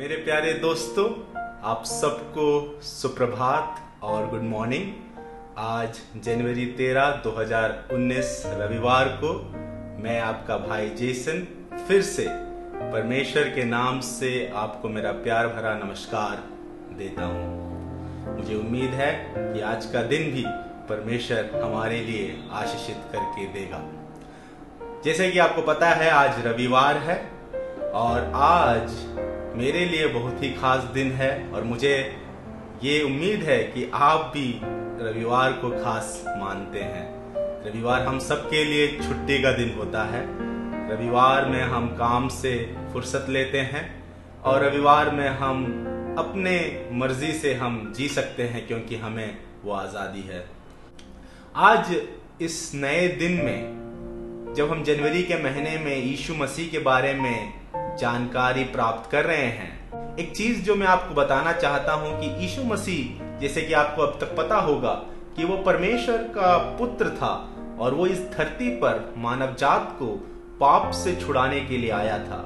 [0.00, 1.06] मेरे प्यारे दोस्तों,
[1.62, 2.44] आप सबको
[2.82, 4.92] सुप्रभात और गुड मॉर्निंग
[5.58, 9.32] आज जनवरी 13 2019 रविवार को
[10.02, 11.46] मैं आपका भाई जेसन
[11.88, 12.26] फिर से
[12.92, 16.36] परमेश्वर के नाम से आपको मेरा प्यार भरा नमस्कार
[16.98, 20.44] देता हूँ। मुझे उम्मीद है कि आज का दिन भी
[20.88, 23.82] परमेश्वर हमारे लिए आशीषित करके देगा।
[25.04, 27.32] जैसे कि आपको पता है, आज रविवार है
[27.90, 28.90] और आज
[29.60, 31.94] मेरे लिए बहुत ही खास दिन है और मुझे
[32.82, 34.60] ये उम्मीद है कि आप भी
[35.00, 37.02] रविवार को खास मानते हैं।
[37.66, 40.22] रविवार हम सबके लिए छुट्टी का दिन होता है।
[40.90, 42.54] रविवार में हम काम से
[42.92, 43.84] फुर्सत लेते हैं
[44.42, 45.62] और रविवार में हम
[46.18, 46.56] अपने
[46.92, 50.44] मर्ज़ी से हम जी सकते हैं क्योंकि हमें वो आज़ादी है।
[51.54, 51.96] आज
[52.40, 57.59] इस नए दिन में, जब हम जनवरी के महीने में यीशु मसीह के बारे में
[58.00, 62.62] जानकारी प्राप्त कर रहे हैं। एक चीज़ जो मैं आपको बताना चाहता हूँ कि यीशु
[62.64, 64.92] मसीह, जैसे कि आपको अब तक पता होगा,
[65.36, 67.32] कि वो परमेश्वर का पुत्र था
[67.80, 70.06] और वो इस धरती पर मानव जात को
[70.60, 72.44] पाप से छुड़ाने के लिए आया था।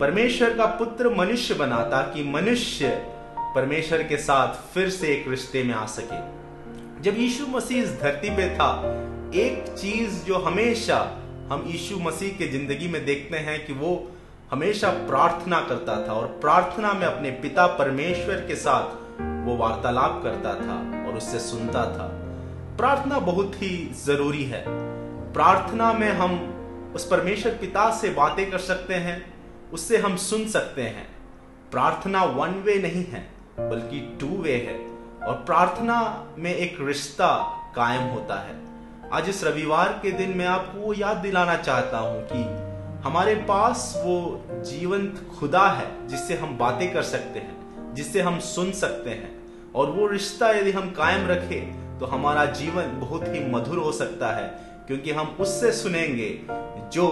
[0.00, 2.88] परमेश्वर का पुत्र मनुष्य बना ताकि मनुष्य
[3.54, 6.16] परमेश्वर के साथ फिर से एक रिश्ते में आ सके।
[7.02, 8.70] जब यीशु मसीह इस धरती पे था,
[9.34, 10.98] एक चीज़ जो हमेशा
[11.50, 14.10] हम यीशु मसीह के ज़िंदगी में देखते हैं कि वो
[14.54, 18.82] हमेशा प्रार्थना करता था और प्रार्थना में अपने पिता परमेश्वर के साथ
[19.46, 22.06] वो वार्तालाप करता था और उससे सुनता था।
[22.76, 24.64] प्रार्थना बहुत ही ज़रूरी है।
[25.32, 26.36] प्रार्थना में हम
[26.94, 29.34] उस परमेश्वर पिता से बातें कर सकते हैं,
[29.72, 31.06] उससे हम सुन सकते हैं।
[31.70, 33.28] प्रार्थना वन वे नहीं है,
[33.60, 34.78] बल्कि टू वे है
[35.28, 37.36] और प्रार्थना में एक रिश्ता
[37.76, 38.54] कायम होता है।
[39.12, 42.73] आज इस रविवार के दिन मैं आपको वो याद दिलाना चाहता हूँ कि
[43.04, 48.70] हमारे पास वो जीवंत खुदा है जिससे हम बातें कर सकते हैं, जिससे हम सुन
[48.72, 53.78] सकते हैं। और वो रिश्ता यदि हम कायम रखें तो हमारा जीवन बहुत ही मधुर
[53.78, 54.46] हो सकता है,
[54.86, 56.30] क्योंकि हम उससे सुनेंगे
[56.92, 57.08] जो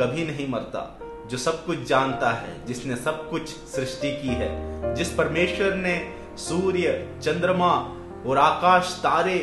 [0.00, 0.82] कभी नहीं मरता,
[1.30, 5.96] जो सब कुछ जानता है, जिसने सब कुछ सृष्टि की है, जिस परमेश्वर ने
[6.38, 7.72] सूर्य, चंद्रमा
[8.26, 9.38] और आकाश, तारे,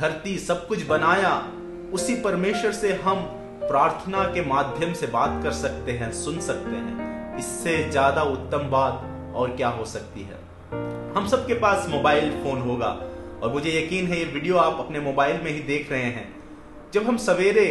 [0.00, 1.36] धरती सब कुछ बनाया,
[1.92, 3.30] उसी परमेश्वर से हम
[3.68, 9.34] प्रार्थना के माध्यम से बात कर सकते हैं, सुन सकते हैं। इससे ज़्यादा उत्तम बात
[9.36, 10.38] और क्या हो सकती है?
[11.16, 12.88] हम सबके पास मोबाइल फ़ोन होगा
[13.42, 16.28] और मुझे यकीन है, ये वीडियो आप अपने मोबाइल में ही देख रहे हैं।
[16.94, 17.68] जब हम सवेरे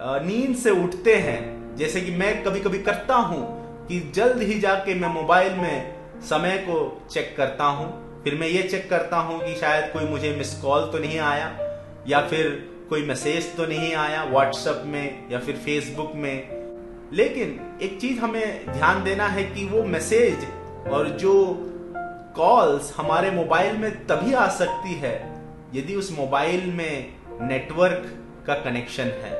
[0.00, 3.44] नींद से उठते हैं, जैसे कि मैं कभी कभी करता हूँ
[3.88, 7.88] कि जल्द ही जाके मैं मोबाइल में समय को चेक करता हूँ,
[8.24, 11.48] फिर मैं ये चेक करता हूँ कि शायद कोई मुझे मिस कॉल तो नहीं आया,
[12.08, 12.46] या फिर
[12.92, 16.48] कोई मैसेज तो नहीं आया व्हाट्सएप में या फिर फेसबुक में।
[17.12, 20.44] लेकिन एक चीज़ हमें ध्यान देना है कि वो मैसेज
[20.92, 21.56] और जो
[22.36, 25.14] कॉल्स हमारे मोबाइल में तभी आ सकती है
[25.74, 28.04] यदि उस मोबाइल में नेटवर्क
[28.46, 29.32] का कनेक्शन है।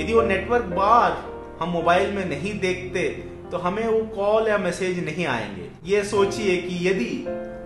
[0.00, 1.12] यदि वो नेटवर्क बार
[1.60, 3.08] हम मोबाइल में नहीं देखते
[3.52, 7.12] तो हमें वो कॉल या मैसेज नहीं आएँगे। ये सोचिए कि यदि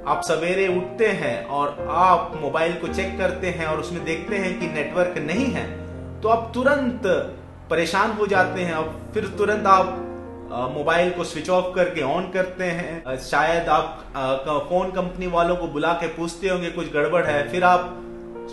[0.06, 4.58] आप सवेरे उठते हैं और आप मोबाइल को चेक करते हैं और उसमें देखते हैं
[4.60, 5.64] कि नेटवर्क नहीं है
[6.20, 7.02] तो आप तुरंत
[7.70, 9.96] परेशान हो जाते हैं। और फिर तुरंत आप
[10.72, 14.02] मोबाइल को स्विच ऑफ़ करके ऑन करते हैं। शायद आप
[14.68, 17.96] फ़ोन कंपनी वालों को बुला के पूछते होंगे, कुछ गड़बड़ है। फिर आप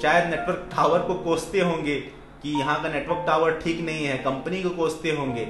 [0.02, 1.96] शायद नेटवर्क टावर को कोसते होंगे
[2.44, 5.48] कि यहाँ का नेटवर्क टावर ठीक नहीं है कंपनी को कोसते होंगे।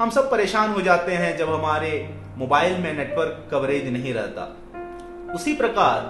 [0.00, 1.88] हम सब परेशान हो जाते हैं जब हमारे
[2.36, 4.42] मोबाइल में नेटवर्क कवरेज नहीं रहता।
[5.34, 6.04] उसी प्रकार,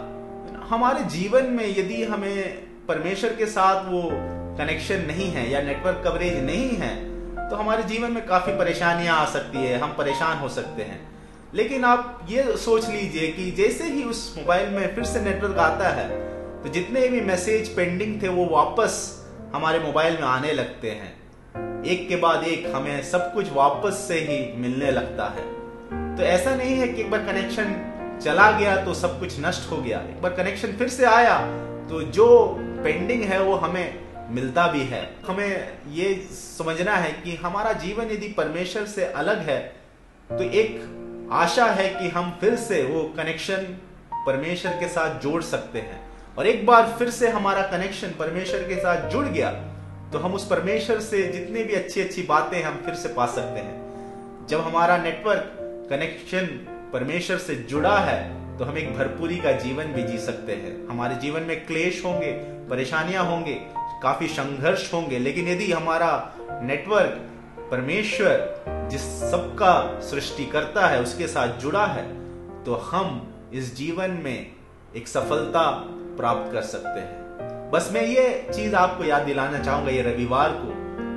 [0.68, 4.02] हमारे जीवन में यदि हमें परमेश्वर के साथ वो
[4.58, 9.24] कनेक्शन नहीं है या नेटवर्क कवरेज नहीं है तो हमारे जीवन में काफ़ी परेशानियाँ आ
[9.24, 11.00] सकती है, हम परेशान हो सकते हैं।
[11.54, 15.88] लेकिन आप ये सोच लीजिए कि जैसे ही उस मोबाइल में फिर से नेटवर्क आता
[15.90, 16.08] है
[16.62, 19.00] तो जितने भी मैसेज पेंडिंग थे वो वापस
[19.54, 21.16] हमारे मोबाइल में आने लगते हैं।
[21.88, 25.44] एक के बाद एक हमें सब कुछ वापस से ही मिलने लगता है।
[26.16, 27.74] तो ऐसा नहीं है कि एक बार कनेक्शन
[28.22, 31.38] चला गया तो सब कुछ नष्ट हो गया। एक बार कनेक्शन फिर से आया
[31.88, 32.26] तो जो
[32.84, 38.28] पेंडिंग है वो हमें मिलता भी है। हमें ये समझना है कि हमारा जीवन यदि
[38.28, 39.58] परमेश्वर से अलग है
[40.30, 43.64] तो एक आशा है कि हम फिर से वो कनेक्शन
[44.26, 46.00] परमेश्वर के साथ जोड़ सकते हैं।
[46.38, 49.50] और एक बार फिर से हमारा कनेक्शन परमेश्वर के साथ जुड़ गया
[50.12, 53.60] तो हम उस परमेश्वर से जितनी भी अच्छी अच्छी बातें हम फिर से पा सकते
[53.60, 55.56] हैं। जब हमारा नेटवर्क
[55.90, 56.46] कनेक्शन
[56.92, 61.14] परमेश्वर से जुड़ा है तो हम एक भरपूरी का जीवन भी जी सकते हैं। हमारे
[61.14, 62.30] जीवन में क्लेश होंगे,
[62.70, 63.54] परेशानियाँ होंगे,
[64.02, 66.10] काफ़ी संघर्ष होंगे, लेकिन यदि हमारा
[66.62, 72.06] नेटवर्क परमेश्वर जिस सबका सृष्टि करता है, उसके साथ जुड़ा है
[72.64, 74.52] तो हम इस जीवन में
[74.96, 75.70] एक सफलता
[76.18, 77.17] प्राप्त कर सकते हैं।
[77.72, 80.74] बस मैं ये चीज़ आपको याद दिलाना चाहूँगा ये रविवार को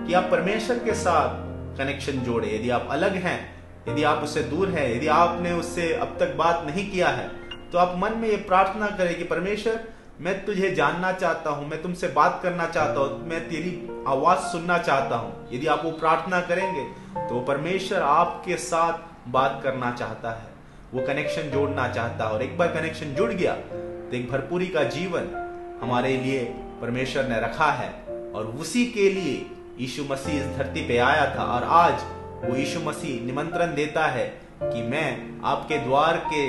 [0.07, 3.39] कि आप परमेश्वर के साथ कनेक्शन जोड़े। यदि आप अलग हैं,
[3.87, 7.27] यदि आप उससे दूर हैं, यदि आपने उससे अब तक बात नहीं किया है
[7.71, 9.79] तो आप मन में ये प्रार्थना करें कि परमेश्वर,
[10.21, 13.71] मैं तुझे जानना चाहता हूँ, मैं तुमसे बात करना चाहता हूँ, मैं तेरी
[14.07, 16.83] आवाज़ सुनना चाहता हूँ। यदि आप वो प्रार्थना करेंगे
[17.27, 20.49] तो परमेश्वर आपके साथ बात करना चाहता है,
[20.93, 24.83] वो कनेक्शन जोड़ना चाहता है। और एक बार कनेक्शन जुड़ गया तो एक भरपूरी का
[24.89, 25.37] जीवन
[25.81, 26.43] हमारे लिए
[26.81, 27.89] परमेश्वर ने रखा है
[28.33, 29.45] और उसी के लिए
[29.79, 32.03] यीशु मसीह इस धरती पे आया था और आज
[32.43, 34.25] वो यीशु मसीह निमंत्रण देता है
[34.63, 35.07] कि मैं
[35.45, 36.43] आपके द्वार के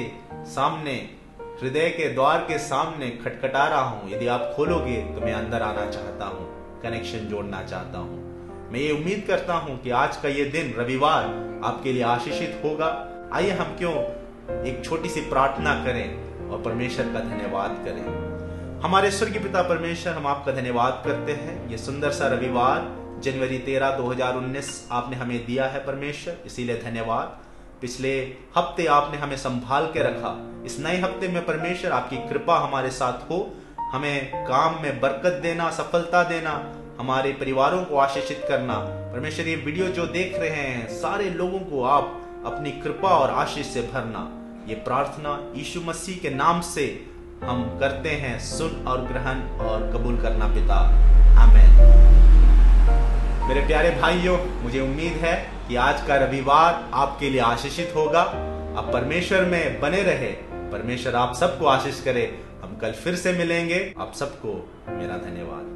[0.46, 0.94] सामने,
[1.62, 5.90] हृदय के द्वार के सामने खटखटा रहा हूँ। यदि आप खोलोगे तो मैं अंदर आना
[5.90, 6.46] चाहता हूँ,
[6.82, 11.24] कनेक्शन जोड़ना चाहता हूँ। मैं ये उम्मीद करता हूँ कि आज का ये दिन रविवार
[11.64, 12.90] आपके लिए आशीषित होगा।
[13.34, 13.94] आइए हम क्यों
[14.66, 18.04] एक छोटी सी प्रार्थना करें और परमेश्वर का धन्यवाद करें।
[18.82, 22.80] हमारे स्वर्गीय पिता परमेश्वर, हम आपका धन्यवाद करते हैं। ये सुंदर सा रविवार,
[23.22, 27.38] जनवरी तेरह 2019 आपने हमें दिया है परमेश्वर, इसीलिए धन्यवाद।
[27.80, 32.90] पिछले हफ़्ते आपने हमें संभाल के रखा। इस नए हफ़्ते में परमेश्वर, आपकी कृपा हमारे
[32.90, 33.54] साथ हो।
[33.92, 38.74] हमें काम में बरकत देना, सफलता देना, हमारे परिवारों को आशीषित करना।
[39.12, 43.66] परमेश्वर, ये वीडियो जो देख रहे हैं, सारे लोगों को आप अपनी कृपा और आशीष
[43.66, 44.28] से भरना।
[44.68, 47.11] ये प्रार्थना यीशु मसीह के नाम से
[47.44, 50.74] हम करते हैं सुन और ग्रहण और कबूल करना पिता।
[51.42, 51.72] आमेन।
[53.48, 58.22] मेरे प्यारे भाइयों, मुझे उम्मीद है कि आज का रविवार आपके लिए आशीषित होगा।
[58.78, 63.94] अब परमेश्वर में बने रहे। परमेश्वर आप सबको आशीष करे। हम कल फिर से मिलेंगे।
[64.00, 65.71] आप सबको मेरा धन्यवाद।